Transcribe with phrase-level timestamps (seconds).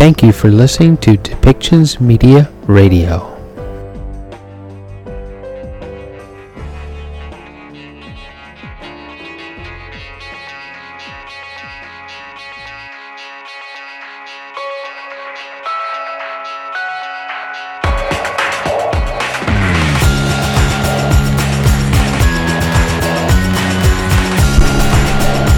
[0.00, 3.36] Thank you for listening to Depictions Media Radio.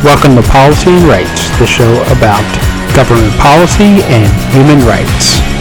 [0.02, 5.51] Welcome to Policy and Rights, the show about government policy and human rights.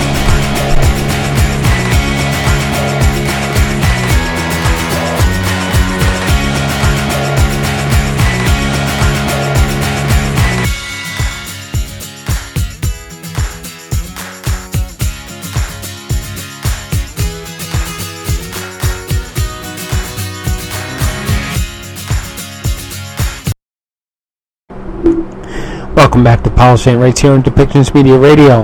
[26.11, 28.63] Welcome back to Policy and Rights here on Depictions Media Radio.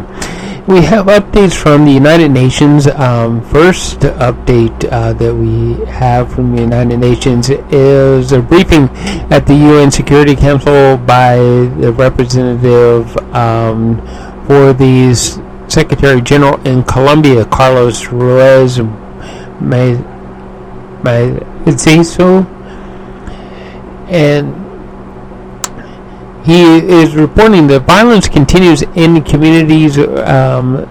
[0.68, 2.88] We have updates from the United Nations.
[2.88, 8.90] Um, first update uh, that we have from the United Nations is a briefing
[9.32, 13.96] at the UN Security Council by the representative um,
[14.46, 15.14] for the
[15.70, 18.82] Secretary General in Colombia, Carlos Ruiz
[19.62, 20.06] Massieu,
[24.10, 24.67] and
[26.48, 30.88] he is reporting that violence continues in communities, um,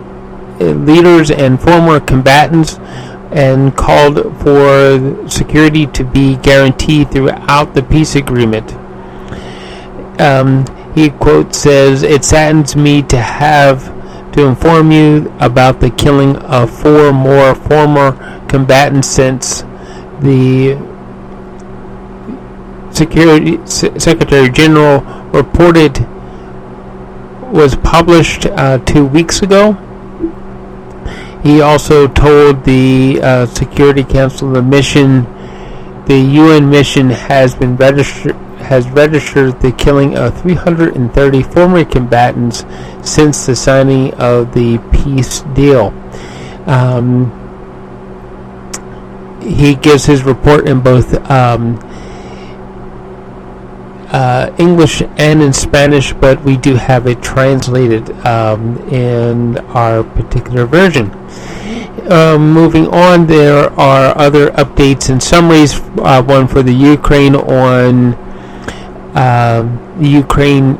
[0.60, 2.76] leaders, and former combatants,
[3.32, 8.70] and called for security to be guaranteed throughout the peace agreement.
[10.20, 13.90] Um, he quote says, "It saddens me to have
[14.32, 18.12] to inform you about the killing of four more former
[18.46, 19.64] combatants since
[20.20, 20.76] the."
[22.90, 25.04] Security Secretary General
[25.36, 26.00] reported
[27.52, 29.72] was published uh, two weeks ago.
[31.42, 35.24] He also told the uh, Security Council the mission,
[36.06, 38.34] the UN mission has been registered
[38.66, 42.64] has registered the killing of 330 former combatants
[43.04, 45.88] since the signing of the peace deal.
[46.66, 47.30] Um,
[49.40, 51.78] he gives his report in both um,
[54.12, 60.66] uh, English and in Spanish, but we do have it translated um, in our particular
[60.66, 61.10] version.
[62.10, 65.80] Um, moving on, there are other updates and summaries.
[65.98, 68.12] Uh, one for the Ukraine on
[69.14, 70.78] the Ukraine.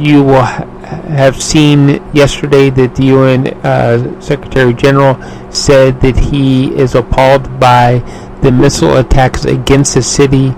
[0.00, 0.66] You will ha-
[1.08, 5.14] have seen yesterday that the UN uh, Secretary General
[5.52, 7.98] said that he is appalled by
[8.42, 10.54] the missile attacks against the city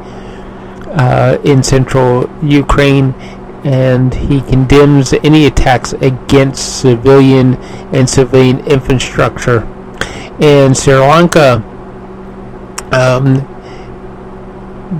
[0.96, 3.12] uh, in central Ukraine,
[3.64, 7.54] and he condemns any attacks against civilian
[7.92, 9.60] and civilian infrastructure.
[10.40, 11.62] In Sri Lanka,
[12.92, 13.46] um,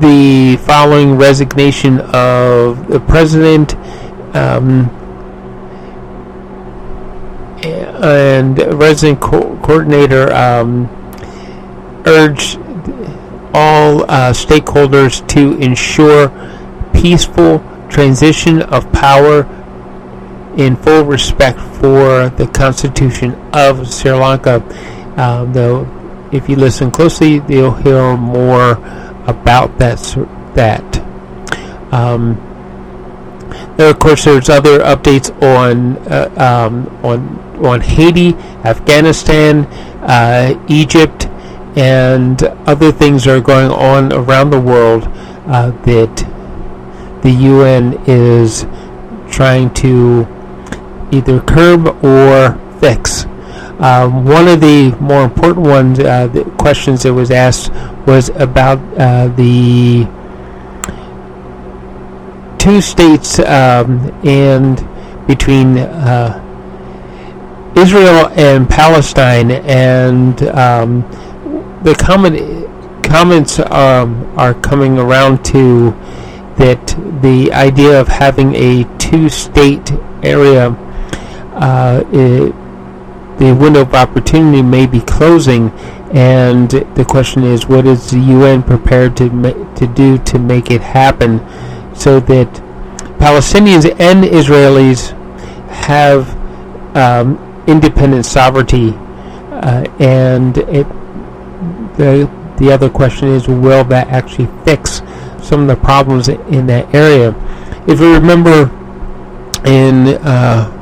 [0.01, 3.75] the following resignation of the president
[4.35, 4.91] um,
[8.03, 10.89] and resident co- coordinator um,
[12.05, 12.59] urged
[13.57, 16.29] all uh, stakeholders to ensure
[16.93, 19.45] peaceful transition of power
[20.59, 24.63] in full respect for the Constitution of Sri Lanka.
[25.17, 25.89] Um, though,
[26.33, 28.73] if you listen closely, you'll hear more
[29.27, 29.99] about that.
[30.55, 30.85] That.
[31.93, 32.43] Um,
[33.79, 39.65] there, of course, there's other updates on uh, um, on on Haiti, Afghanistan,
[40.03, 41.26] uh, Egypt,
[41.77, 45.05] and other things are going on around the world
[45.47, 46.17] uh, that
[47.23, 48.67] the UN is
[49.31, 50.27] trying to
[51.13, 53.27] either curb or fix.
[53.79, 57.71] Um, one of the more important ones, uh, the questions that was asked,
[58.07, 60.09] was about uh, the
[62.59, 64.77] two states um, and
[65.27, 66.43] between uh,
[67.77, 71.03] Israel and Palestine, and um,
[71.87, 71.95] the
[73.05, 75.91] comments um, are coming around to
[76.59, 76.85] that
[77.23, 79.93] the idea of having a two-state
[80.25, 80.71] area,
[81.55, 82.53] uh, it,
[83.39, 85.71] the window of opportunity may be closing,
[86.13, 90.73] and the question is, what is the UN prepared to ma- to do to make
[90.73, 91.39] it happen,
[91.95, 92.53] so that
[93.21, 95.13] Palestinians and Israelis
[95.69, 96.35] have
[96.97, 97.39] um,
[97.69, 98.91] independent sovereignty,
[99.53, 100.87] uh, and it,
[101.97, 105.03] the the other question is, will that actually fix
[105.43, 107.35] some of the problems in that area?
[107.87, 108.71] If you remember,
[109.67, 110.73] in uh,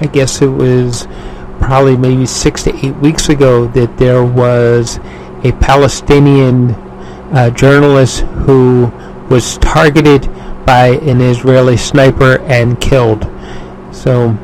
[0.00, 1.06] I guess it was
[1.60, 4.98] probably maybe six to eight weeks ago that there was
[5.44, 6.70] a Palestinian
[7.32, 8.92] uh, journalist who
[9.30, 10.26] was targeted
[10.66, 13.26] by an Israeli sniper and killed.
[13.92, 14.36] So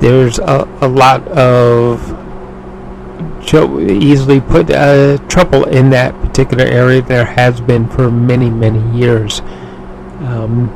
[0.00, 2.21] there's a, a lot of
[3.80, 7.02] easily put uh, trouble in that particular area.
[7.02, 9.40] There has been for many, many years.
[10.20, 10.70] Um,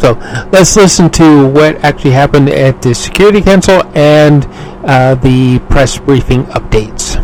[0.00, 0.12] so
[0.52, 4.46] let's listen to what actually happened at the Security Council and
[4.84, 7.15] uh, the press briefing updates.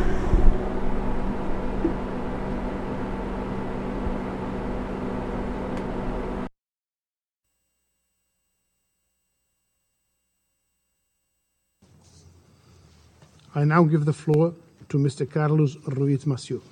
[13.54, 14.54] I now give the floor
[14.88, 15.28] to Mr.
[15.28, 16.62] Carlos Ruiz Massieu.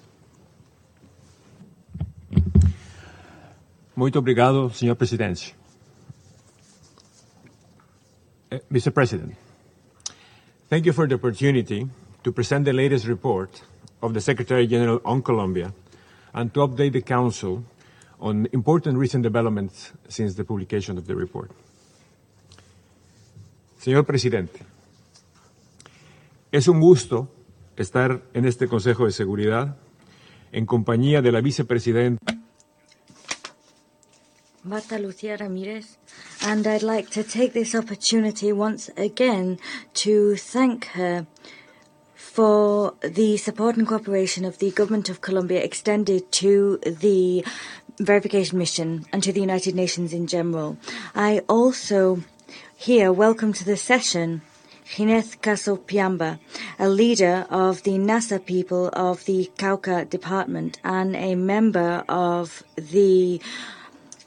[3.95, 4.95] Muito obrigado, Sr.
[4.95, 5.55] Presidente.
[8.51, 8.93] Uh, Mr.
[8.93, 9.37] President,
[10.71, 11.87] thank you for the opportunity
[12.25, 13.63] to present the latest report
[14.03, 15.73] of the Secretary General on Colombia
[16.33, 17.63] and to update the Council
[18.21, 21.51] on important recent developments since the publication of the report.
[23.81, 24.65] Señor Presidente,
[26.53, 27.29] es un gusto
[27.77, 29.77] estar en este Consejo de Seguridad
[30.53, 32.37] en compañía de la vicepresidenta.
[34.63, 35.99] Marta Lucia Ramirez,
[36.43, 39.59] and I'd like to take this opportunity once again
[39.95, 41.27] to thank her
[42.15, 47.43] for the support and cooperation of the Government of Colombia extended to the
[47.99, 50.77] verification mission and to the United Nations in general.
[51.15, 52.23] I also
[52.77, 54.43] here welcome to the session
[54.91, 56.41] Ginés Caso-Piamba,
[56.77, 63.41] a leader of the Nasa people of the Cauca department and a member of the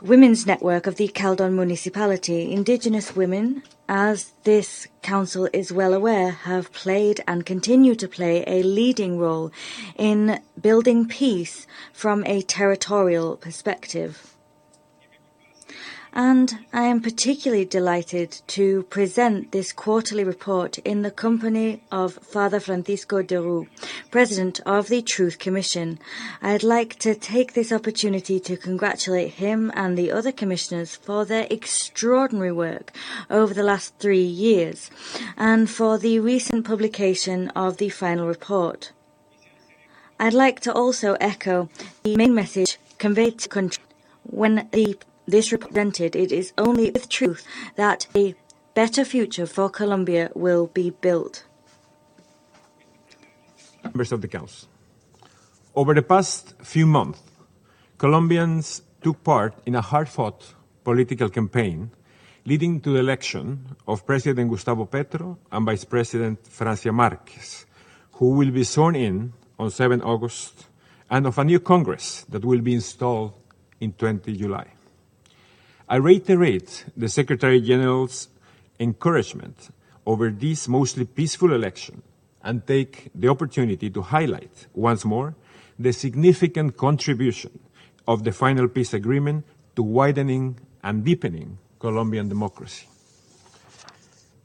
[0.02, 2.54] Women's Network of the Caldon Municipality.
[2.54, 8.64] Indigenous women, as this council is well aware, have played and continue to play a
[8.64, 9.52] leading role
[9.98, 14.33] in building peace from a territorial perspective
[16.14, 22.60] and I am particularly delighted to present this quarterly report in the company of Father
[22.60, 23.68] Francisco de Roux,
[24.12, 25.98] President of the Truth Commission.
[26.42, 31.48] I'd like to take this opportunity to congratulate him and the other commissioners for their
[31.50, 32.92] extraordinary work
[33.32, 34.92] over the last three years
[35.36, 38.92] and for the recent publication of the final report.
[40.20, 41.70] I'd like to also echo
[42.04, 43.84] the main message conveyed to country
[44.24, 44.96] when the
[45.28, 48.36] this represented, it is only with truth that a
[48.74, 51.46] better future for Colombia will be built.
[53.84, 54.68] Members of the Council.
[55.76, 57.22] Over the past few months,
[57.98, 60.54] Colombians took part in a hard fought
[60.84, 61.92] political campaign
[62.46, 67.66] leading to the election of President Gustavo Petro and Vice President Francia Marquez,
[68.14, 70.68] who will be sworn in on 7 August,
[71.10, 73.34] and of a new Congress that will be installed
[73.80, 74.68] in 20 July.
[75.88, 78.30] I reiterate the Secretary General's
[78.80, 79.70] encouragement
[80.06, 82.02] over this mostly peaceful election
[82.42, 85.36] and take the opportunity to highlight once more
[85.78, 87.60] the significant contribution
[88.08, 92.88] of the final peace agreement to widening and deepening Colombian democracy.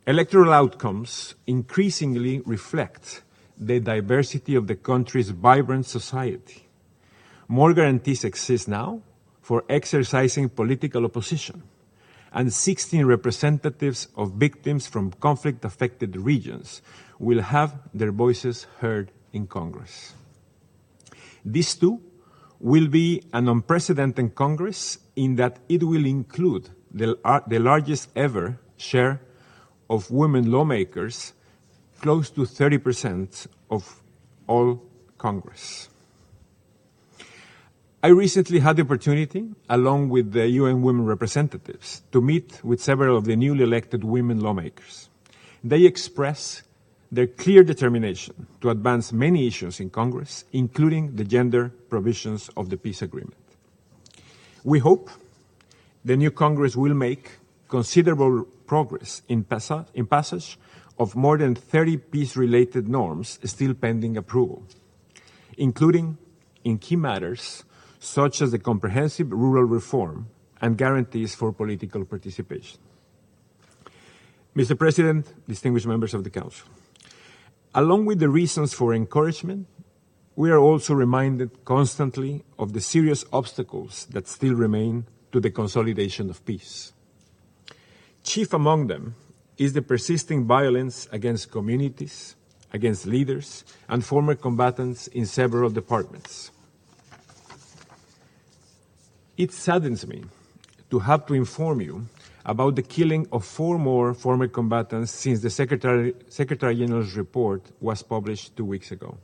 [0.07, 3.23] Electoral outcomes increasingly reflect
[3.59, 6.66] the diversity of the country's vibrant society.
[7.47, 9.02] More guarantees exist now
[9.48, 11.62] for exercising political opposition,
[12.34, 16.82] and 16 representatives of victims from conflict affected regions
[17.18, 20.12] will have their voices heard in Congress.
[21.42, 21.98] This too
[22.60, 29.18] will be an unprecedented Congress in that it will include the, the largest ever share
[29.88, 31.32] of women lawmakers,
[32.02, 34.02] close to 30% of
[34.46, 34.82] all
[35.16, 35.88] Congress.
[38.00, 43.16] I recently had the opportunity, along with the UN women representatives, to meet with several
[43.16, 45.08] of the newly elected women lawmakers.
[45.64, 46.62] They express
[47.10, 52.76] their clear determination to advance many issues in Congress, including the gender provisions of the
[52.76, 53.34] peace agreement.
[54.62, 55.10] We hope
[56.04, 57.32] the new Congress will make
[57.66, 60.56] considerable progress in, passa- in passage
[61.00, 64.62] of more than 30 peace related norms still pending approval,
[65.56, 66.16] including
[66.62, 67.64] in key matters
[67.98, 70.28] such as the comprehensive rural reform
[70.60, 72.78] and guarantees for political participation.
[74.56, 74.76] Mr.
[74.76, 76.66] President, distinguished members of the Council,
[77.74, 79.66] along with the reasons for encouragement,
[80.34, 86.30] we are also reminded constantly of the serious obstacles that still remain to the consolidation
[86.30, 86.92] of peace.
[88.22, 89.14] Chief among them
[89.56, 92.36] is the persisting violence against communities,
[92.72, 96.50] against leaders, and former combatants in several departments.
[99.38, 100.25] It saddens me
[100.90, 102.07] to have to inform you
[102.45, 108.02] about the killing of four more former combatants since the Secretary, Secretary General's report was
[108.02, 109.16] published two weeks ago.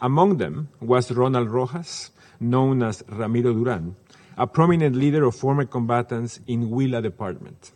[0.00, 3.94] Among them was Ronald Rojas, known as Ramiro Duran,
[4.36, 7.70] a prominent leader of former combatants in Huila Department.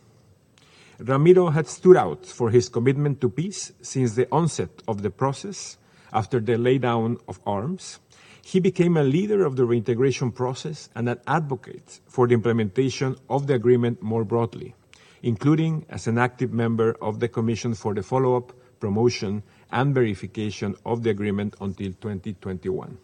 [0.99, 5.77] Ramiro had stood out for his commitment to peace since the onset of the process
[6.11, 7.99] after the laydown of arms.
[8.45, 13.47] He became a leader of the reintegration process and an advocate for the implementation of
[13.47, 14.75] the agreement more broadly,
[15.23, 20.75] including as an active member of the Commission for the follow up, promotion, and verification
[20.85, 22.97] of the agreement until 2021.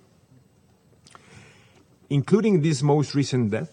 [2.10, 3.72] Including this most recent death,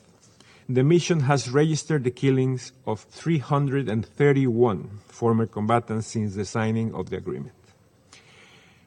[0.69, 7.17] the mission has registered the killings of 331 former combatants since the signing of the
[7.17, 7.55] agreement.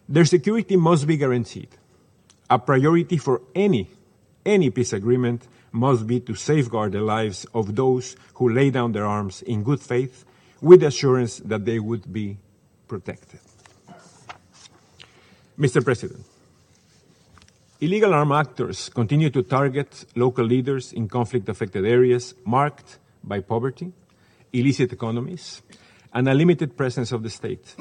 [0.07, 1.69] Their security must be guaranteed.
[2.49, 3.89] A priority for any
[4.45, 9.05] any peace agreement must be to safeguard the lives of those who lay down their
[9.05, 10.25] arms in good faith
[10.61, 12.37] with assurance that they would be
[12.87, 13.39] protected.
[15.59, 15.83] Mr.
[15.83, 16.25] President,
[17.81, 23.93] Illegal armed actors continue to target local leaders in conflict affected areas marked by poverty,
[24.51, 25.61] illicit economies,
[26.13, 27.75] and a limited presence of the state.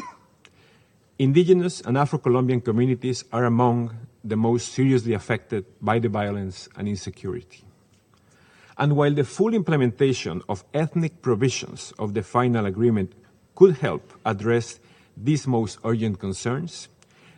[1.21, 3.91] Indigenous and Afro Colombian communities are among
[4.23, 7.65] the most seriously affected by the violence and insecurity.
[8.77, 13.15] And while the full implementation of ethnic provisions of the final agreement
[13.57, 14.79] could help address
[15.17, 16.87] these most urgent concerns,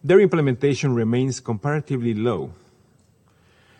[0.04, 2.52] their implementation remains comparatively low.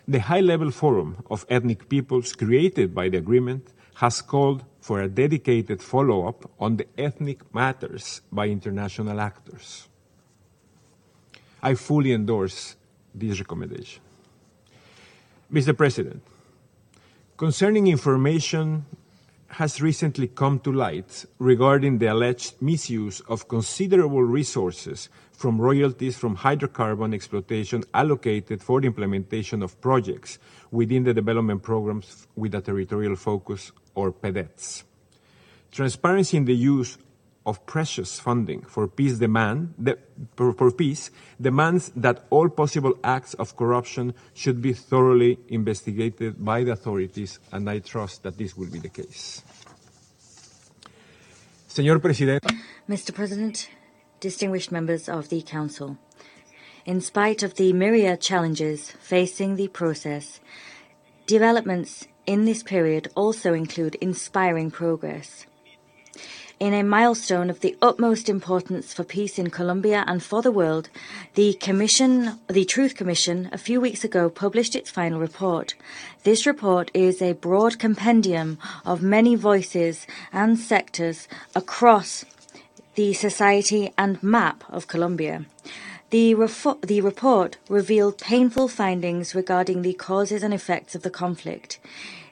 [0.07, 5.07] The high level forum of ethnic peoples created by the agreement has called for a
[5.07, 9.87] dedicated follow up on the ethnic matters by international actors.
[11.61, 12.75] I fully endorse
[13.13, 14.01] this recommendation.
[15.51, 15.75] Mr.
[15.75, 16.23] President,
[17.37, 18.85] concerning information
[19.49, 26.37] has recently come to light regarding the alleged misuse of considerable resources from royalties from
[26.37, 30.39] hydrocarbon exploitation allocated for the implementation of projects
[30.71, 34.83] within the development programs with a territorial focus or PDETs.
[35.71, 36.97] Transparency in the use
[37.45, 39.97] of precious funding for peace demand the,
[40.35, 46.63] for, for peace demands that all possible acts of corruption should be thoroughly investigated by
[46.63, 49.43] the authorities, and I trust that this will be the case.
[51.67, 51.99] Señor.
[52.89, 53.15] Mr.
[53.15, 53.69] President,
[54.19, 55.97] distinguished members of the Council,
[56.85, 60.41] in spite of the myriad challenges facing the process,
[61.25, 65.45] developments in this period also include inspiring progress
[66.61, 70.89] in a milestone of the utmost importance for peace in Colombia and for the world,
[71.33, 75.73] the Commission, the Truth Commission, a few weeks ago published its final report.
[76.23, 82.25] This report is a broad compendium of many voices and sectors across
[82.93, 85.45] the society and map of Colombia.
[86.11, 86.35] The,
[86.83, 91.79] the, report revealed painful findings regarding the causes and effects of the conflict.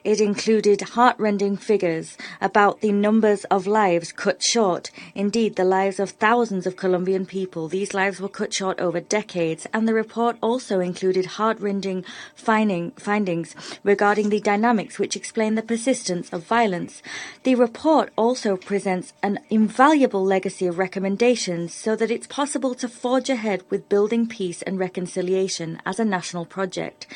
[0.02, 6.10] It included heartrending figures about the numbers of lives cut short, indeed, the lives of
[6.10, 7.68] thousands of Colombian people.
[7.68, 12.04] These lives were cut short over decades, and the report also included heartrending
[12.34, 13.54] finding, findings
[13.84, 17.02] regarding the dynamics which explain the persistence of violence.
[17.42, 23.28] The report also presents an invaluable legacy of recommendations so that it's possible to forge
[23.28, 27.06] ahead with building peace and reconciliation as a national project.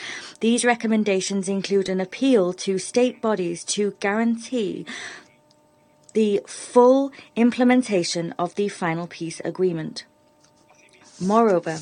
[0.41, 4.87] These recommendations include an appeal to state bodies to guarantee
[6.13, 10.05] the full implementation of the final peace agreement.
[11.21, 11.79] Moreover,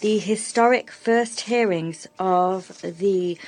[0.00, 3.38] the historic first hearings of the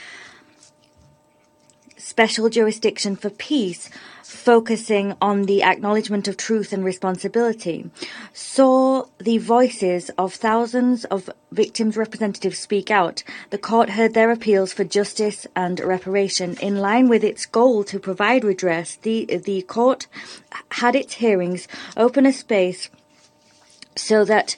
[1.97, 3.91] special jurisdiction for peace,
[4.31, 7.91] focusing on the acknowledgement of truth and responsibility,
[8.33, 13.25] saw the voices of thousands of victims' representatives speak out.
[13.51, 16.57] The court heard their appeals for justice and reparation.
[16.63, 20.07] In line with its goal to provide redress, the, the court
[20.71, 22.89] had its hearings open a space
[23.97, 24.57] so that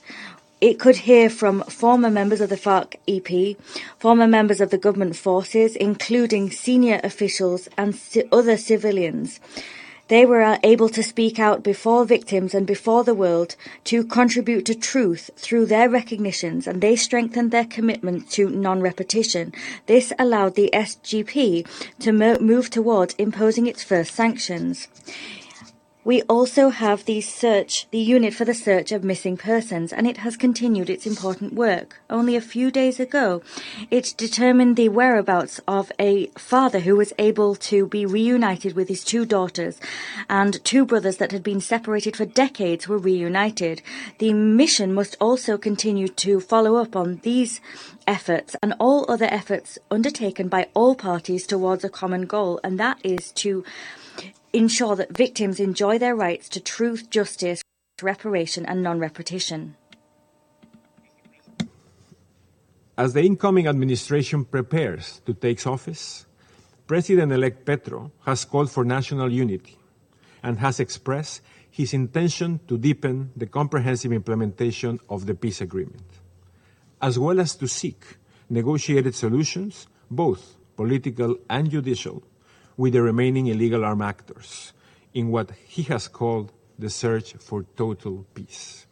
[0.62, 3.56] it could hear from former members of the FARC EP,
[3.98, 7.98] former members of the government forces, including senior officials and
[8.30, 9.40] other civilians.
[10.06, 14.64] They were uh, able to speak out before victims and before the world to contribute
[14.66, 19.52] to truth through their recognitions, and they strengthened their commitment to non repetition.
[19.86, 21.66] This allowed the SGP
[22.00, 24.86] to move towards imposing its first sanctions.
[26.04, 30.16] We also have the search, the unit for the search of missing persons, and it
[30.16, 32.00] has continued its important work.
[32.10, 33.40] Only a few days ago,
[33.88, 39.04] it determined the whereabouts of a father who was able to be reunited with his
[39.04, 39.78] two daughters,
[40.28, 43.80] and two brothers that had been separated for decades were reunited.
[44.18, 47.60] The mission must also continue to follow up on these
[48.08, 52.98] efforts and all other efforts undertaken by all parties towards a common goal, and that
[53.04, 53.64] is to
[54.52, 57.62] ensure that victims enjoy their rights to truth, justice,
[58.02, 59.76] reparation, and non repetition.
[62.98, 66.26] As the incoming administration prepares to take office,
[66.86, 69.78] President elect Petro has called for national unity
[70.42, 71.40] and has expressed
[71.70, 76.04] his intention to deepen the comprehensive implementation of the peace agreement,
[77.00, 78.04] as well as to seek
[78.50, 82.22] negotiated solutions, both political and judicial,
[82.76, 84.72] with the remaining illegal armed actors
[85.14, 88.86] in what he has called the search for total peace.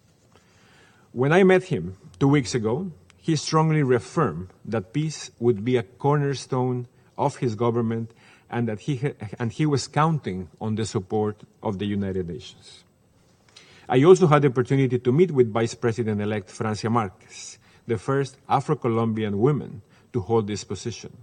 [1.13, 5.83] When I met him two weeks ago, he strongly reaffirmed that peace would be a
[5.83, 6.87] cornerstone
[7.19, 8.13] of his government
[8.51, 12.85] and that he, ha- and he was counting on the support of the United Nations.
[13.89, 18.37] I also had the opportunity to meet with Vice President elect Francia Marquez, the first
[18.49, 19.83] Afro Colombian woman
[20.13, 21.17] to hold this position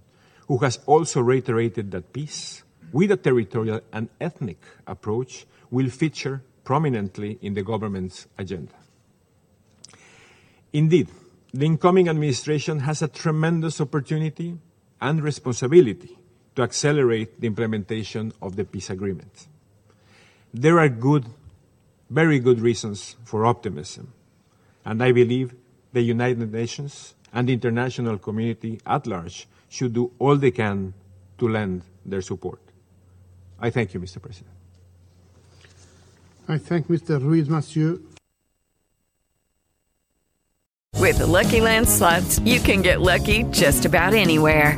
[0.48, 7.38] who has also reiterated that peace, with a territorial and ethnic approach, will feature prominently
[7.42, 8.74] in the government's agenda.
[10.74, 11.10] Indeed,
[11.54, 14.58] the incoming administration has a tremendous opportunity
[15.02, 16.18] and responsibility
[16.56, 19.48] to accelerate the implementation of the peace agreement.
[20.54, 21.26] There are good,
[22.10, 24.14] very good reasons for optimism,
[24.86, 25.54] and I believe
[25.94, 30.94] the United Nations and the international community at large should do all they can
[31.38, 32.60] to lend their support.
[33.60, 34.22] I thank you, Mr.
[34.22, 34.54] President.
[36.48, 37.22] I thank Mr.
[37.22, 38.02] Ruiz Massieu.
[40.96, 44.78] With the Lucky Land slots, you can get lucky just about anywhere.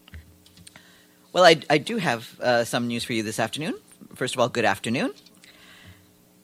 [1.33, 3.75] well, I, I do have uh, some news for you this afternoon.
[4.15, 5.13] First of all, good afternoon.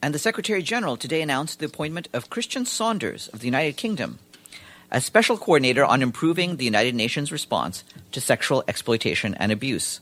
[0.00, 4.18] And the Secretary General today announced the appointment of Christian Saunders of the United Kingdom
[4.90, 10.00] as Special Coordinator on improving the United Nations response to sexual exploitation and abuse.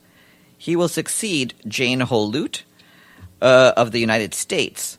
[0.56, 2.62] He will succeed Jane Holt
[3.42, 4.98] uh, of the United States,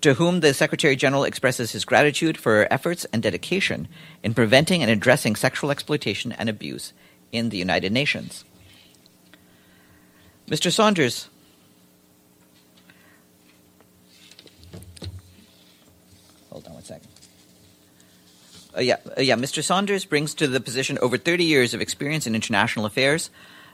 [0.00, 3.88] to whom the Secretary General expresses his gratitude for her efforts and dedication
[4.22, 6.92] in preventing and addressing sexual exploitation and abuse
[7.32, 8.44] in the United Nations.
[10.48, 10.72] Mr.
[10.72, 11.28] Saunders.
[16.50, 17.08] Hold on one second.
[18.74, 19.34] Uh, yeah, uh, yeah.
[19.34, 19.62] Mr.
[19.62, 23.28] Saunders brings to the position over 30 years of experience in international affairs,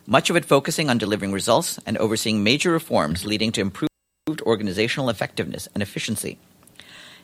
[0.06, 3.90] much of it focusing on delivering results and overseeing major reforms leading to improved
[4.42, 6.38] organizational effectiveness and efficiency.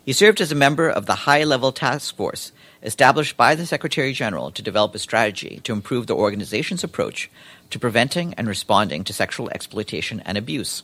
[0.05, 4.13] He served as a member of the high level task force established by the Secretary
[4.13, 7.31] General to develop a strategy to improve the organization's approach
[7.71, 10.83] to preventing and responding to sexual exploitation and abuse.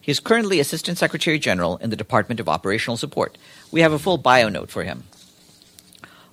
[0.00, 3.36] He is currently Assistant Secretary General in the Department of Operational Support.
[3.70, 5.04] We have a full bio note for him.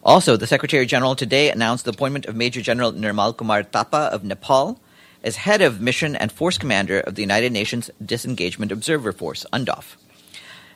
[0.03, 4.23] Also, the Secretary General today announced the appointment of Major General Nirmal Kumar Thapa of
[4.23, 4.79] Nepal
[5.21, 9.97] as head of Mission and Force Commander of the United Nations Disengagement Observer Force, UNDOF.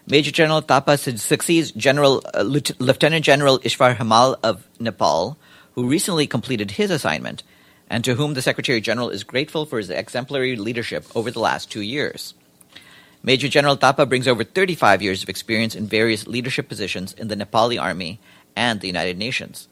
[0.07, 5.37] Major General Thapa succeeds General uh, Lieutenant General Ishwar Hamal of Nepal,
[5.75, 7.43] who recently completed his assignment,
[7.91, 11.69] and to whom the Secretary General is grateful for his exemplary leadership over the last
[11.69, 12.33] two years.
[13.21, 17.35] Major General Thapa brings over 35 years of experience in various leadership positions in the
[17.35, 18.21] Nepali Army
[18.55, 19.67] and the United Nations.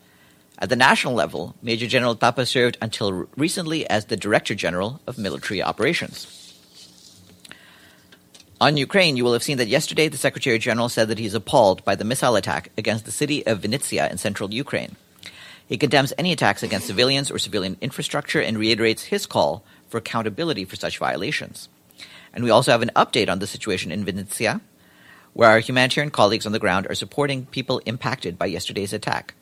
[0.59, 5.17] At the national level, Major General Thapa served until recently as the Director General of
[5.17, 6.35] Military Operations.
[8.59, 11.33] On Ukraine, you will have seen that yesterday the Secretary General said that he is
[11.33, 14.97] appalled by the missile attack against the city of Vinnytsia in central Ukraine.
[15.69, 20.65] He condemns any attacks against civilians or civilian infrastructure and reiterates his call for accountability
[20.65, 21.69] for such violations.
[22.33, 24.61] And we also have an update on the situation in Vinnytsia,
[25.33, 29.35] where our humanitarian colleagues on the ground are supporting people impacted by yesterday's attack.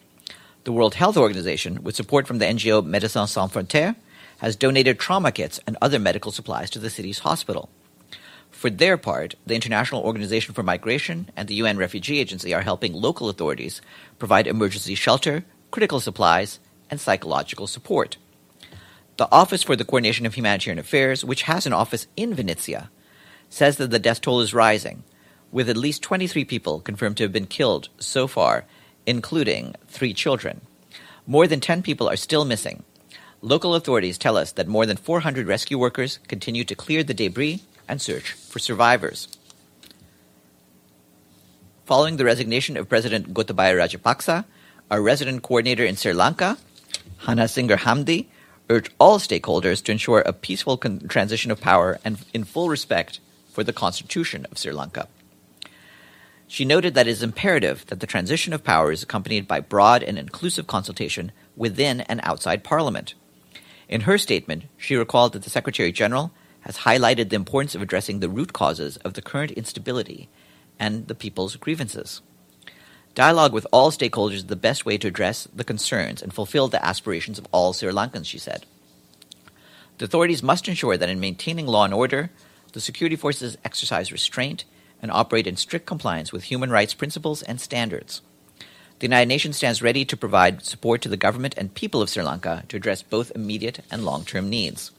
[0.66, 3.96] The World Health Organization, with support from the NGO Médecins Sans Frontières,
[4.40, 7.70] has donated trauma kits and other medical supplies to the city's hospital.
[8.52, 12.92] For their part, the International Organization for Migration and the UN Refugee Agency are helping
[12.92, 13.82] local authorities
[14.20, 18.18] provide emergency shelter, critical supplies, and psychological support.
[19.18, 22.90] The Office for the Coordination of Humanitarian Affairs, which has an office in Vinnytsia,
[23.50, 25.04] says that the death toll is rising,
[25.52, 28.66] with at least 23 people confirmed to have been killed so far,
[29.06, 30.62] including three children.
[31.26, 32.84] More than 10 people are still missing.
[33.42, 37.62] Local authorities tell us that more than 400 rescue workers continue to clear the debris
[37.88, 39.28] and search for survivors.
[41.86, 44.46] Following the resignation of President Gotabaya Rajapaksa,
[44.90, 46.58] our resident coordinator in Sri Lanka,
[47.24, 48.28] Hanaa Singer Hamdy,
[48.70, 53.20] urged all stakeholders to ensure a peaceful con- transition of power and in full respect
[53.52, 55.08] for the constitution of Sri Lanka.
[56.48, 60.02] She noted that it is imperative that the transition of power is accompanied by broad
[60.02, 63.16] and inclusive consultation within and outside Parliament.
[63.90, 68.20] In her statement, she recalled that the Secretary General has highlighted the importance of addressing
[68.20, 70.30] the root causes of the current instability
[70.80, 72.22] and the people's grievances.
[73.18, 76.86] Dialogue with all stakeholders is the best way to address the concerns and fulfill the
[76.86, 78.68] aspirations of all Sri Lankans, she said.
[79.98, 82.30] The authorities must ensure that in maintaining law and order,
[82.74, 84.66] the security forces exercise restraint
[85.02, 88.22] and operate in strict compliance with human rights principles and standards.
[89.00, 92.22] The United Nations stands ready to provide support to the government and people of Sri
[92.22, 94.92] Lanka to address both immediate and long term needs.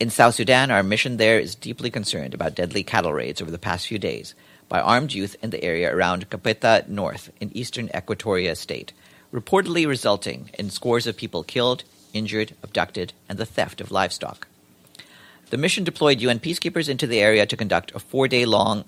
[0.00, 3.60] In South Sudan, our mission there is deeply concerned about deadly cattle raids over the
[3.60, 4.34] past few days
[4.74, 8.92] by armed youth in the area around Kapoeta North in eastern Equatoria state,
[9.32, 14.48] reportedly resulting in scores of people killed, injured, abducted, and the theft of livestock.
[15.50, 18.84] The mission deployed UN peacekeepers into the area to conduct a four-day long,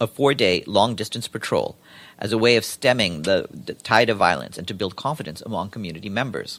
[0.00, 1.76] a four-day long-distance patrol
[2.18, 5.70] as a way of stemming the, the tide of violence and to build confidence among
[5.70, 6.58] community members.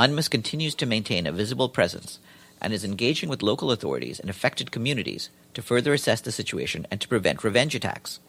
[0.00, 2.18] UNMISS continues to maintain a visible presence
[2.60, 7.00] and is engaging with local authorities and affected communities to further assess the situation and
[7.00, 8.20] to prevent revenge attacks.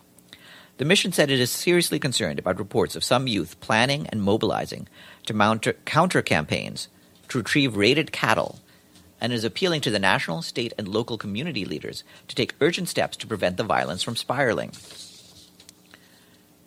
[0.78, 4.88] The mission said it is seriously concerned about reports of some youth planning and mobilizing
[5.26, 6.88] to mount counter campaigns
[7.28, 8.60] to retrieve raided cattle
[9.20, 13.18] and is appealing to the national, state, and local community leaders to take urgent steps
[13.18, 14.72] to prevent the violence from spiraling.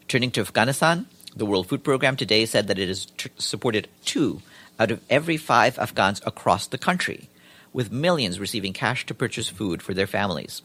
[0.09, 3.07] Turning to Afghanistan, the World Food Program today said that it has
[3.39, 4.43] supported two
[4.79, 7.31] out of every five Afghans across the country
[7.73, 10.63] with millions receiving cash to purchase food for their families.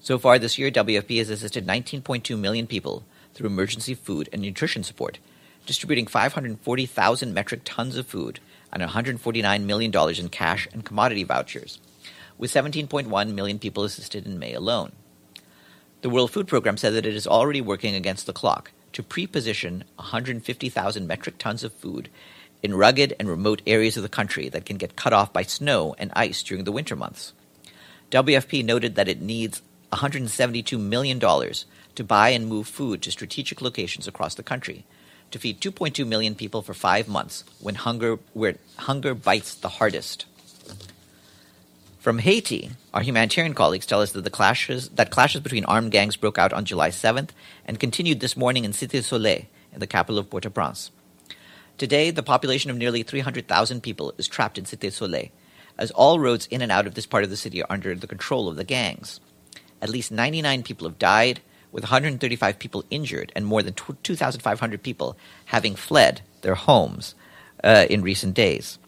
[0.00, 4.82] So far this year, WFP has assisted 19.2 million people through emergency food and nutrition
[4.82, 5.18] support,
[5.66, 8.40] distributing 540,000 metric tons of food
[8.72, 11.78] and $149 million in cash and commodity vouchers,
[12.36, 14.92] with 17.1 million people assisted in May alone.
[16.02, 19.84] The World Food Program said that it is already working against the clock to pre-position
[19.96, 22.10] 150,000 metric tons of food
[22.64, 25.94] in rugged and remote areas of the country that can get cut off by snow
[25.98, 27.34] and ice during the winter months.
[28.10, 29.60] WFP noted that it needs
[29.92, 34.86] $172 million to buy and move food to strategic locations across the country
[35.30, 40.24] to feed 2.2 million people for five months when hunger, where hunger bites the hardest.
[41.98, 46.16] From Haiti, our humanitarian colleagues tell us that the clashes that clashes between armed gangs
[46.16, 47.30] broke out on July 7th
[47.66, 50.90] and continued this morning in Cité Soleil, in the capital of Port-au-Prince.
[51.76, 55.30] Today, the population of nearly 300,000 people is trapped in Cité Soleil,
[55.76, 58.06] as all roads in and out of this part of the city are under the
[58.06, 59.18] control of the gangs.
[59.82, 61.40] At least 99 people have died,
[61.72, 67.16] with 135 people injured, and more than 2,500 people having fled their homes
[67.64, 68.78] uh, in recent days.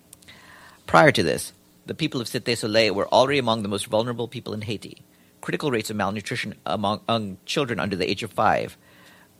[0.86, 1.52] Prior to this,
[1.86, 5.02] the people of Cité Soleil were already among the most vulnerable people in Haiti.
[5.40, 8.76] Critical rates of malnutrition among, among children under the age of five,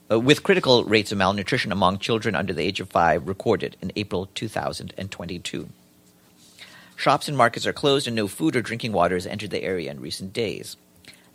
[0.09, 3.91] uh, with critical rates of malnutrition among children under the age of five recorded in
[3.95, 5.69] April 2022.
[6.95, 9.91] Shops and markets are closed, and no food or drinking water has entered the area
[9.91, 10.77] in recent days.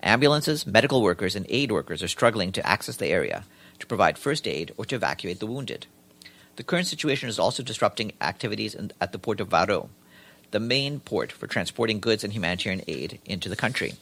[0.03, 3.45] Ambulances, medical workers, and aid workers are struggling to access the area
[3.79, 5.87] to provide first aid or to evacuate the wounded.
[6.57, 9.89] The current situation is also disrupting activities in, at the port of Varreux,
[10.51, 13.95] the main port for transporting goods and humanitarian aid into the country.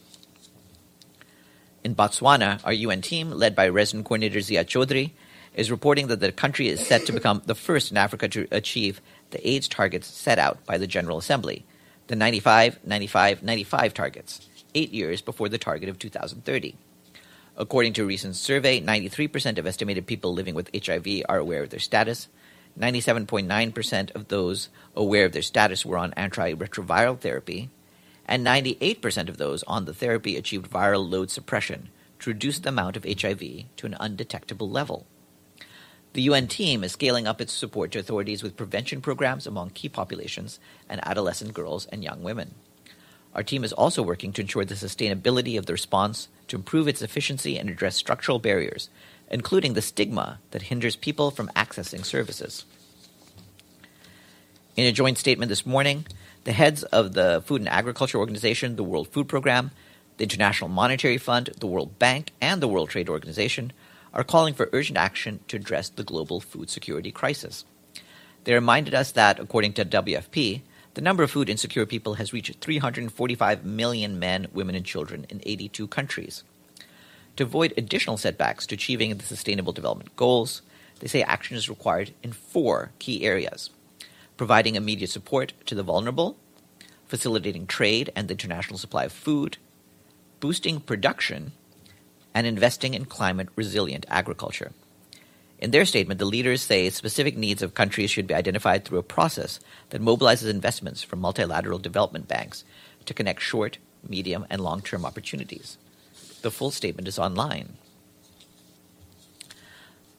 [1.82, 5.12] In Botswana, our UN team, led by resident coordinator Zia Choudhury,
[5.54, 9.00] is reporting that the country is set to become the first in Africa to achieve
[9.30, 11.64] the AIDS targets set out by the General Assembly,
[12.08, 16.76] the 95, 95, 95 targets, eight years before the target of 2030.
[17.56, 21.70] According to a recent survey, 93% of estimated people living with HIV are aware of
[21.70, 22.28] their status.
[22.78, 27.70] 97.9% of those aware of their status were on antiretroviral therapy,
[28.30, 31.88] and 98% of those on the therapy achieved viral load suppression
[32.20, 33.40] to reduce the amount of HIV
[33.76, 35.04] to an undetectable level.
[36.12, 39.88] The UN team is scaling up its support to authorities with prevention programs among key
[39.88, 42.54] populations and adolescent girls and young women.
[43.34, 47.02] Our team is also working to ensure the sustainability of the response to improve its
[47.02, 48.90] efficiency and address structural barriers,
[49.28, 52.64] including the stigma that hinders people from accessing services.
[54.76, 56.06] In a joint statement this morning,
[56.44, 59.70] the heads of the Food and Agriculture Organization, the World Food Program,
[60.16, 63.72] the International Monetary Fund, the World Bank, and the World Trade Organization
[64.12, 67.64] are calling for urgent action to address the global food security crisis.
[68.44, 70.62] They reminded us that, according to WFP,
[70.94, 75.40] the number of food insecure people has reached 345 million men, women, and children in
[75.44, 76.42] 82 countries.
[77.36, 80.62] To avoid additional setbacks to achieving the Sustainable Development Goals,
[80.98, 83.70] they say action is required in four key areas
[84.40, 86.34] providing immediate support to the vulnerable,
[87.06, 89.58] facilitating trade and the international supply of food,
[90.40, 91.52] boosting production,
[92.32, 94.72] and investing in climate resilient agriculture.
[95.58, 99.02] In their statement, the leaders say specific needs of countries should be identified through a
[99.02, 102.64] process that mobilizes investments from multilateral development banks
[103.04, 103.76] to connect short,
[104.08, 105.76] medium, and long term opportunities.
[106.40, 107.74] The full statement is online.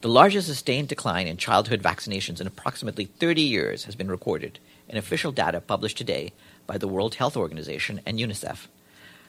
[0.01, 4.57] The largest sustained decline in childhood vaccinations in approximately 30 years has been recorded
[4.89, 6.33] in official data published today
[6.65, 8.65] by the World Health Organization and UNICEF.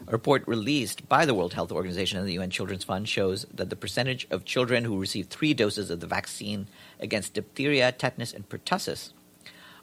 [0.08, 3.68] A report released by the World Health Organization and the UN Children's Fund shows that
[3.68, 8.48] the percentage of children who received three doses of the vaccine against diphtheria, tetanus, and
[8.48, 9.12] pertussis,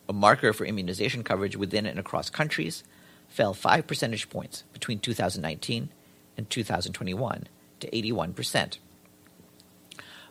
[0.10, 2.84] a marker for immunization coverage within and across countries,
[3.28, 5.90] fell 5 percentage points between 2019
[6.36, 7.48] and 2021
[7.80, 8.80] to 81%.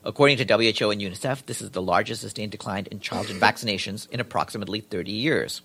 [0.05, 4.21] According to WHO and UNICEF, this is the largest sustained decline in childhood vaccinations in
[4.21, 5.63] approximately 30 years.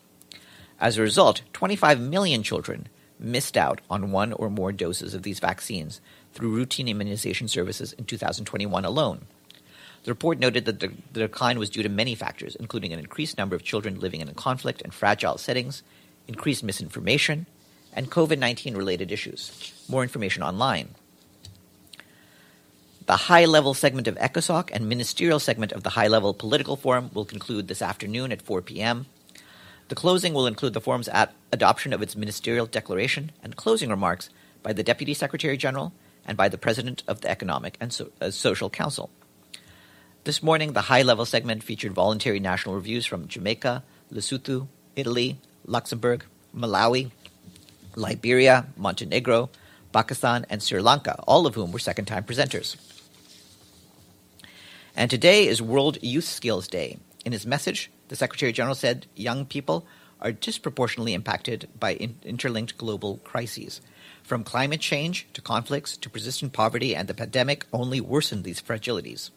[0.80, 2.88] As a result, 25 million children
[3.20, 6.02] missed out on one or more doses of these vaccines
[6.34, 9.26] through routine immunization services in 2021 alone.
[10.04, 13.56] The report noted that the, decline was due to many factors, including an increased number
[13.56, 15.84] of children living in conflict and fragile settings,
[16.28, 17.46] increased misinformation,
[17.94, 19.74] and COVID 19 related issues.
[19.88, 20.96] More information online.
[23.06, 27.10] The high level segment of ECOSOC and ministerial segment of the high level political forum
[27.14, 29.08] will conclude this afternoon at 4 p.m.
[29.90, 31.10] The closing will include the forum's
[31.52, 34.30] adoption of its ministerial declaration and closing remarks
[34.62, 35.92] by the Deputy Secretary General
[36.26, 39.10] and by the President of the Economic and so- uh, Social Council.
[40.24, 46.24] This morning, the high level segment featured voluntary national reviews from Jamaica, Lesotho, Italy, Luxembourg,
[46.56, 47.12] Malawi,
[47.98, 49.50] Liberia, Montenegro,
[49.92, 52.78] Pakistan, and Sri Lanka, all of whom were second time presenters.
[54.96, 57.00] And today is World Youth Skills Day.
[57.26, 59.88] In his message, the Secretary General said young people
[60.22, 63.82] are disproportionately impacted by in- interlinked global crises.
[64.22, 69.32] From climate change to conflicts to persistent poverty and the pandemic only worsen these fragilities.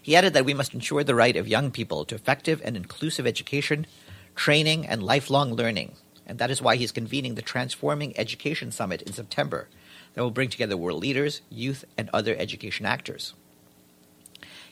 [0.00, 3.26] He added that we must ensure the right of young people to effective and inclusive
[3.26, 3.88] education,
[4.36, 5.96] training, and lifelong learning.
[6.28, 9.68] And that is why he's convening the Transforming Education Summit in September
[10.14, 13.34] that will bring together world leaders, youth, and other education actors.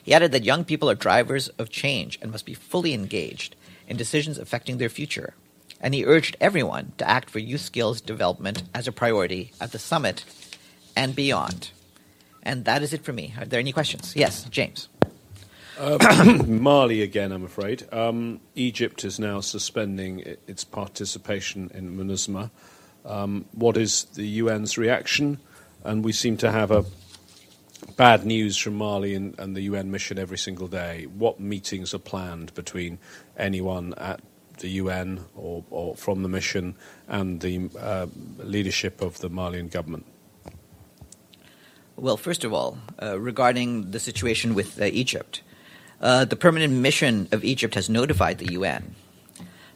[0.03, 3.55] He added that young people are drivers of change and must be fully engaged
[3.87, 5.33] in decisions affecting their future.
[5.79, 9.79] And he urged everyone to act for youth skills development as a priority at the
[9.79, 10.23] summit
[10.95, 11.71] and beyond.
[12.43, 13.33] And that is it for me.
[13.37, 14.15] Are there any questions?
[14.15, 14.89] Yes, James.
[15.79, 17.91] Uh, Mali again, I'm afraid.
[17.91, 22.51] Um, Egypt is now suspending its participation in MINUSMA.
[23.05, 25.39] Um, what is the UN's reaction?
[25.83, 26.85] And we seem to have a
[27.95, 31.05] bad news from Mali and, and the UN mission every single day.
[31.05, 32.99] What meetings are planned between
[33.37, 34.21] anyone at
[34.59, 36.75] the UN or, or from the mission
[37.07, 40.05] and the uh, leadership of the Malian government?
[41.95, 45.41] Well, first of all, uh, regarding the situation with uh, Egypt,
[45.99, 48.95] uh, the permanent mission of Egypt has notified the UN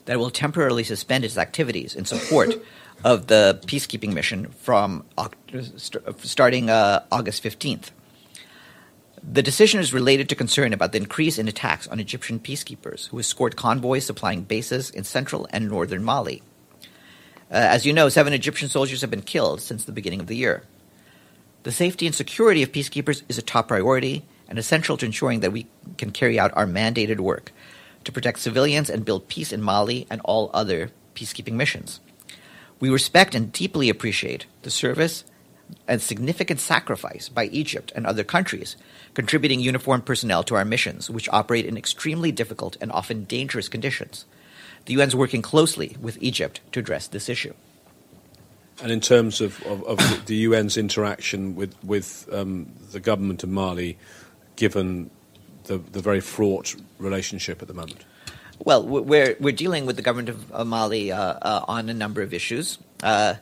[0.06, 2.56] that it will temporarily suspend its activities in support
[3.06, 5.06] of the peacekeeping mission from
[6.18, 7.92] starting uh, August 15th.
[9.22, 13.20] The decision is related to concern about the increase in attacks on Egyptian peacekeepers who
[13.20, 16.42] escort convoys supplying bases in central and northern Mali.
[17.52, 20.36] Uh, as you know, seven Egyptian soldiers have been killed since the beginning of the
[20.36, 20.64] year.
[21.62, 25.52] The safety and security of peacekeepers is a top priority and essential to ensuring that
[25.52, 25.68] we
[26.00, 27.52] can carry out our mandated work
[28.04, 32.00] to protect civilians and build peace in Mali and all other peacekeeping missions.
[32.80, 35.24] We respect and deeply appreciate the service
[35.88, 38.76] and significant sacrifice by Egypt and other countries
[39.14, 44.26] contributing uniformed personnel to our missions, which operate in extremely difficult and often dangerous conditions.
[44.86, 47.54] The UN is working closely with Egypt to address this issue.
[48.84, 53.50] And in terms of, of, of the UN's interaction with, with um, the government of
[53.50, 53.98] Mali,
[54.58, 55.10] given
[55.64, 58.06] the, the very fraught relationship at the moment?
[58.60, 62.34] Well, we're, we're dealing with the government of Mali uh, uh, on a number of
[62.34, 62.78] issues.
[63.04, 63.36] Uh,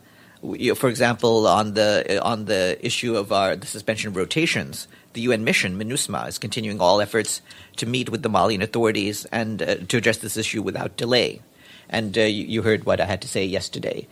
[0.43, 4.87] you know, for example, on the on the issue of our the suspension of rotations,
[5.13, 7.41] the UN mission MINUSMA is continuing all efforts
[7.77, 11.41] to meet with the Malian authorities and uh, to address this issue without delay.
[11.89, 14.07] And uh, you, you, heard what I had to say yesterday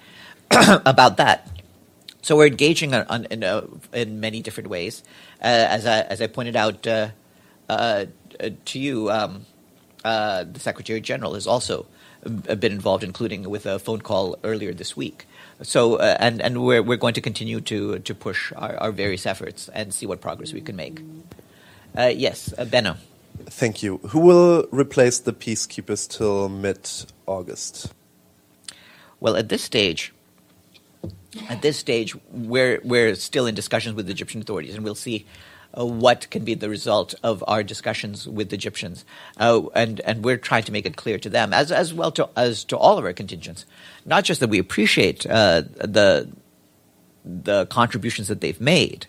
[0.86, 1.50] about that.
[2.22, 5.04] So we're engaging on, on, in, uh, in, many different ways.
[5.42, 7.10] Uh, as I as I pointed out uh,
[7.68, 8.06] uh,
[8.66, 9.46] to you, um,
[10.04, 11.86] the Secretary General has also
[12.24, 15.26] been involved, including with a phone call earlier this week.
[15.62, 19.26] So, uh, and and we're we're going to continue to to push our, our various
[19.26, 21.02] efforts and see what progress we can make.
[21.98, 22.96] Uh, yes, uh, Benno.
[23.46, 23.98] Thank you.
[24.10, 26.90] Who will replace the peacekeepers till mid
[27.26, 27.94] August?
[29.20, 30.14] Well, at this stage,
[31.50, 35.26] at this stage, we're we're still in discussions with the Egyptian authorities, and we'll see
[35.78, 39.06] uh, what can be the result of our discussions with Egyptians,
[39.38, 42.30] uh, and and we're trying to make it clear to them as as well to
[42.36, 43.66] as to all of our contingents,
[44.06, 46.30] not just that we appreciate uh, the
[47.24, 49.08] the contributions that they've made,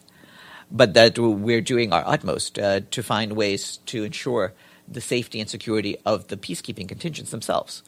[0.70, 4.53] but that we're doing our utmost uh, to find ways to ensure
[4.88, 7.83] the safety and security of the peacekeeping contingents themselves.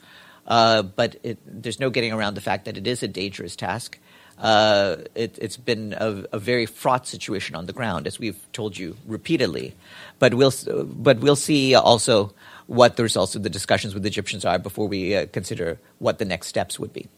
[0.46, 3.98] Uh, but it, there's no getting around the fact that it is a dangerous task
[4.38, 8.76] uh, it, has been a, a, very fraught situation on the ground, as we've told
[8.76, 9.74] you repeatedly.
[10.18, 10.52] But we'll,
[10.84, 12.34] but we'll see also
[12.66, 16.18] what the results of the discussions with the Egyptians are before we uh, consider what
[16.18, 17.08] the next steps would be.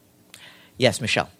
[0.76, 1.31] Yes, Michelle.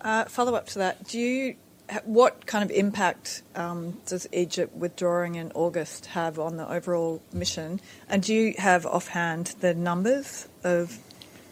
[0.00, 1.56] Uh, follow up to that, do you
[2.04, 7.80] what kind of impact um, does Egypt withdrawing in August have on the overall mission?
[8.08, 10.98] And do you have offhand the numbers of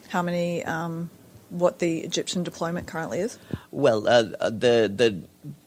[0.09, 1.11] how many um,
[1.51, 3.39] what the Egyptian deployment currently is?
[3.71, 5.23] Well, uh, the the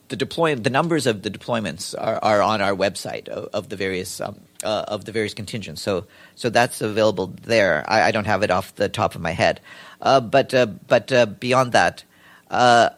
[0.09, 3.75] the deployment, the numbers of the deployments are, are on our website of, of the
[3.75, 5.81] various um, uh, of the various contingents.
[5.81, 7.85] So so that's available there.
[7.87, 9.61] I, I, don't have it off the top of my head,
[10.01, 12.03] uh, but uh, but uh, beyond that,
[12.49, 12.89] uh,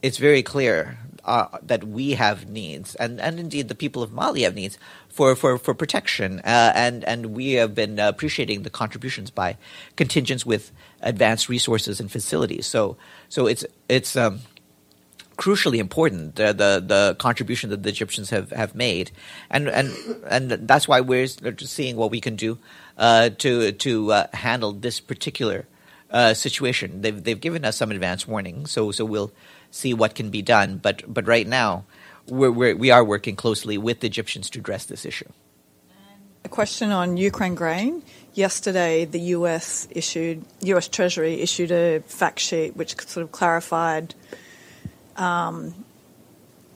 [0.00, 0.98] it's very clear
[1.62, 5.58] that we have needs, and, and indeed the people of Mali have needs for for
[5.58, 9.56] for protection, and and we have been appreciating the contributions by
[9.96, 12.66] contingents with advanced resources and facilities.
[12.66, 12.96] So
[13.28, 14.40] so it's it's um,
[15.38, 19.10] crucially important the, the, the contribution that the Egyptians have, have made,
[19.48, 19.94] and and
[20.28, 22.58] and that's why we're seeing what we can do
[22.98, 25.66] uh, to to uh, handle this particular
[26.10, 27.00] uh, situation.
[27.00, 29.32] They've they've given us some advance warning, so so we'll
[29.70, 30.78] see what can be done.
[30.78, 31.84] But but right now,
[32.28, 35.28] we're, we're we are working closely with the Egyptians to address this issue.
[36.44, 38.02] A question on Ukraine grain.
[38.34, 44.14] Yesterday, the US issued, US Treasury issued a fact sheet which sort of clarified
[45.16, 45.74] um,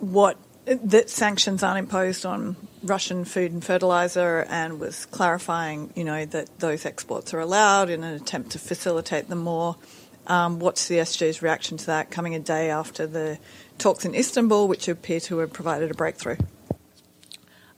[0.01, 6.25] what that sanctions aren't imposed on Russian food and fertilizer, and was clarifying, you know,
[6.27, 9.77] that those exports are allowed in an attempt to facilitate them more.
[10.27, 13.39] Um, what's the SG's reaction to that coming a day after the
[13.79, 16.37] talks in Istanbul, which appear to have provided a breakthrough?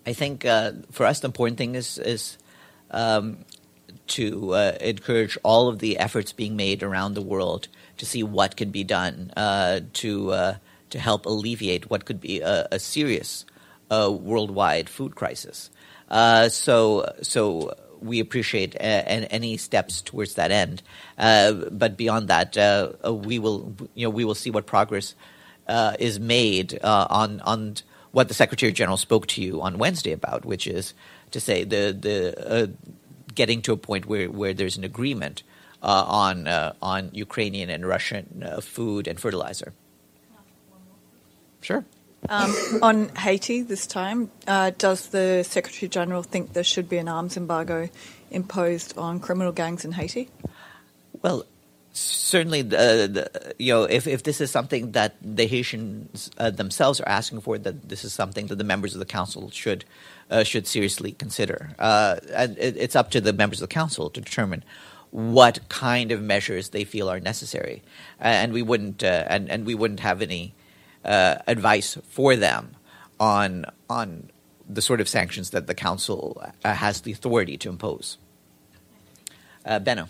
[0.06, 2.36] I think uh, for us the important thing is is
[2.90, 3.38] um,
[4.08, 8.56] to uh, encourage all of the efforts being made around the world to see what
[8.56, 10.56] can be done uh, to uh,
[10.90, 13.46] to help alleviate what could be a, a serious
[13.90, 15.70] uh, worldwide food crisis.
[16.10, 17.74] Uh, so so
[18.04, 20.82] we appreciate uh, an, any steps towards that end.
[21.18, 25.14] Uh, but beyond that, uh, uh, we will you know we will see what progress
[25.68, 27.76] uh, is made uh, on on
[28.12, 30.94] what the Secretary General spoke to you on Wednesday about, which is
[31.30, 32.72] to say the the
[33.34, 35.42] getting to a point where, where there's an agreement
[35.82, 39.72] on on Ukrainian and Russian food and fertilizer.
[41.60, 41.84] Sure.
[42.28, 47.08] Um, on Haiti this time, uh, does the Secretary General think there should be an
[47.08, 47.90] arms embargo
[48.30, 50.30] imposed on criminal gangs in Haiti?
[51.20, 51.44] Well,
[51.92, 57.00] certainly, the, the, you know, if, if this is something that the Haitians uh, themselves
[57.00, 59.84] are asking for, that this is something that the members of the council should
[60.30, 61.74] uh, should seriously consider.
[61.78, 64.64] Uh, and it, it's up to the members of the council to determine
[65.10, 67.82] what kind of measures they feel are necessary,
[68.18, 70.54] and we wouldn't uh, and and we wouldn't have any
[71.04, 72.76] uh, advice for them
[73.20, 74.30] on on
[74.68, 78.18] the sort of sanctions that the council uh, has the authority to impose.
[79.64, 80.08] Uh, Benno.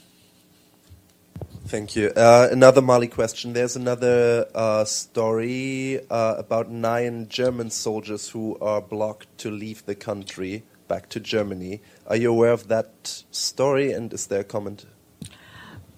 [1.66, 2.10] Thank you.
[2.10, 3.54] Uh, another Mali question.
[3.54, 9.94] There's another uh, story uh, about nine German soldiers who are blocked to leave the
[9.94, 11.80] country back to Germany.
[12.06, 14.84] Are you aware of that story, and is there a comment?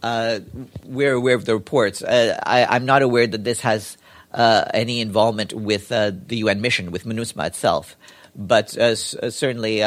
[0.02, 0.40] Uh,
[0.84, 2.00] we're aware of the reports.
[2.00, 3.98] Uh, I, am not aware that this has
[4.36, 7.96] any involvement with the UN mission, with MINUSMA itself.
[8.34, 9.82] But certainly,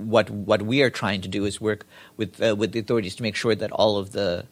[0.00, 3.22] what what we are trying to do is work with uh, with the authorities to
[3.22, 4.46] make sure that all of the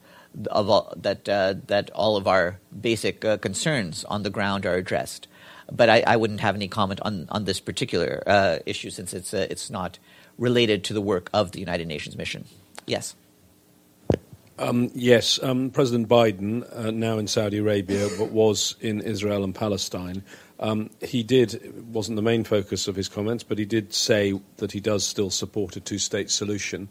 [0.50, 4.74] of all, that uh, that all of our basic uh, concerns on the ground are
[4.74, 5.26] addressed.
[5.70, 9.34] But I, I, wouldn't have any comment on on this particular uh, issue since it's
[9.34, 9.98] uh, it's not
[10.38, 12.46] related to the work of the United Nations mission.
[12.86, 13.14] Yes.
[14.58, 19.54] Um, yes, um, President Biden, uh, now in Saudi Arabia, but was in Israel and
[19.54, 20.24] Palestine.
[20.58, 24.72] Um, he did, wasn't the main focus of his comments, but he did say that
[24.72, 26.88] he does still support a two state solution.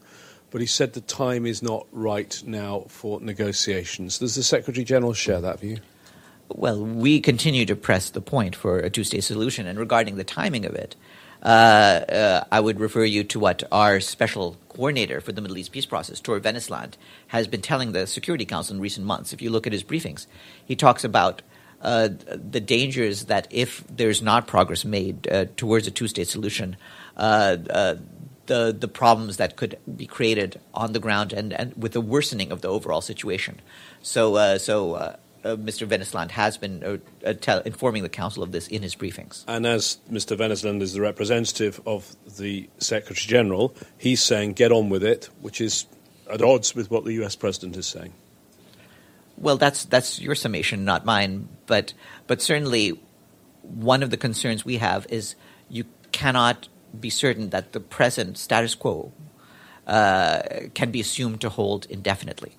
[0.49, 4.19] But he said the time is not right now for negotiations.
[4.19, 5.79] Does the Secretary General share that view?
[6.47, 9.67] Well, we continue to press the point for a two state solution.
[9.67, 10.95] And regarding the timing of it,
[11.43, 15.71] uh, uh, I would refer you to what our special coordinator for the Middle East
[15.71, 16.93] peace process, Tor Wennesland,
[17.27, 19.33] has been telling the Security Council in recent months.
[19.33, 20.27] If you look at his briefings,
[20.65, 21.41] he talks about
[21.81, 26.75] uh, the dangers that if there's not progress made uh, towards a two-state solution,
[27.15, 27.95] uh, uh,
[28.47, 32.51] the the problems that could be created on the ground and, and with the worsening
[32.51, 33.59] of the overall situation.
[34.01, 35.15] So uh, so.
[35.47, 35.87] Uh, Mr.
[35.87, 39.45] Wennesland has been uh, uh, tell, informing the Council of this in his briefings.
[39.47, 40.37] And as Mr.
[40.37, 45.61] Wennesland is the representative of the Secretary General, he's saying get on with it, which
[45.61, 45.85] is
[46.29, 48.11] at odds with what the US President is saying.
[49.37, 51.47] Well, that's that's your summation, not mine.
[51.65, 51.93] But
[52.25, 52.99] but certainly,
[53.61, 55.35] one of the concerns we have is
[55.69, 56.67] you cannot
[56.99, 59.13] be certain that the present status quo
[59.85, 60.41] uh,
[60.73, 62.57] can be assumed to hold indefinitely.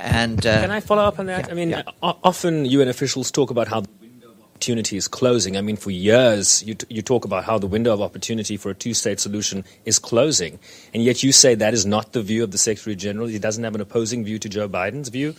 [0.00, 1.46] And uh, can I follow up on that?
[1.46, 1.82] Yeah, I mean, yeah.
[2.02, 5.56] often UN officials talk about how the window of opportunity is closing.
[5.56, 8.70] I mean, for years, you, t- you talk about how the window of opportunity for
[8.70, 10.58] a two state solution is closing.
[10.94, 13.26] And yet you say that is not the view of the Secretary General.
[13.26, 15.34] He doesn't have an opposing view to Joe Biden's view.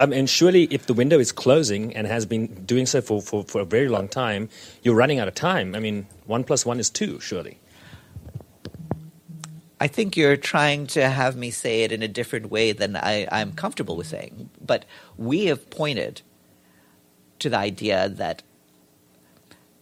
[0.00, 3.44] I mean, surely if the window is closing and has been doing so for, for,
[3.44, 4.48] for a very long time,
[4.82, 5.74] you're running out of time.
[5.74, 7.58] I mean, one plus one is two, surely.
[9.82, 13.26] I think you're trying to have me say it in a different way than I,
[13.32, 14.48] I'm comfortable with saying.
[14.64, 14.84] But
[15.16, 16.22] we have pointed
[17.40, 18.44] to the idea that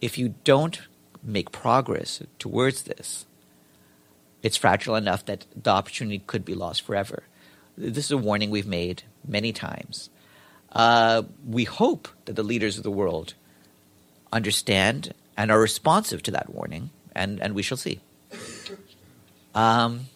[0.01, 0.81] if you don't
[1.21, 3.27] make progress towards this,
[4.41, 7.21] it's fragile enough that the opportunity could be lost forever.
[7.77, 10.09] This is a warning we've made many times.
[10.71, 13.35] Uh, we hope that the leaders of the world
[14.33, 18.01] understand and are responsive to that warning, and, and we shall see.
[19.55, 20.07] Um,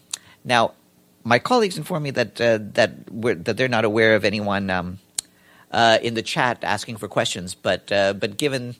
[0.44, 0.72] now,
[1.24, 2.92] my colleagues inform me that uh, that
[3.44, 4.98] that they're not aware of anyone um,
[5.70, 8.76] uh, in the chat asking for questions, but uh, but given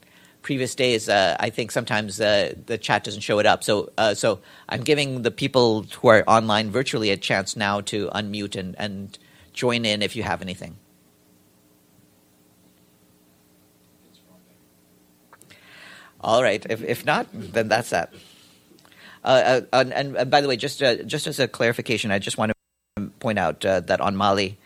[0.46, 3.64] previous days, uh, I think sometimes uh, the chat doesn't show it up.
[3.64, 4.38] So, uh, so
[4.68, 9.18] I'm giving the people who are online virtually a chance now to unmute and, and
[9.52, 10.76] join in if you have anything.
[16.20, 16.64] All right.
[16.70, 18.12] If, if not, then that's that.
[19.26, 22.38] Uh, uh, and, and, by the way, just uh, just as a clarification, I just
[22.38, 22.52] want
[22.96, 24.56] to point out that on Mali,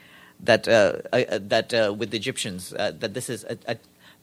[0.40, 3.76] that that with the Egyptians, that this is a, a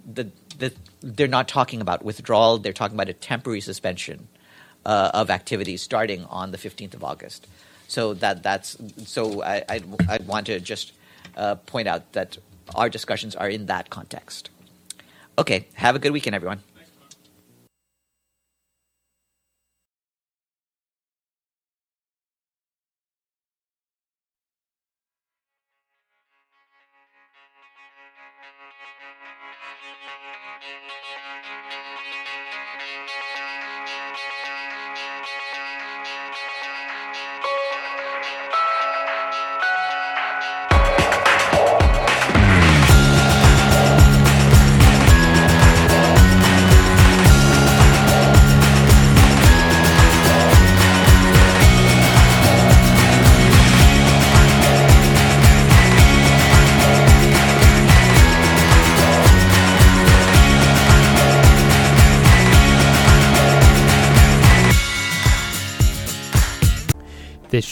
[0.06, 4.28] the, the, they're not talking about withdrawal, they're talking about a temporary suspension
[4.86, 7.48] uh, of activities starting on the 15th of August.
[7.88, 10.94] So that that's so I I, I want to just
[11.36, 12.38] uh, point out that
[12.76, 14.52] our discussions are in that context.
[15.40, 16.62] Okay, have a good weekend, everyone.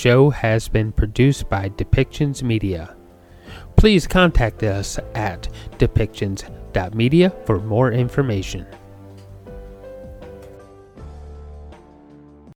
[0.06, 2.96] Show has been produced by Depictions Media.
[3.76, 5.50] Please contact us at
[5.80, 8.68] depictions.media for more information.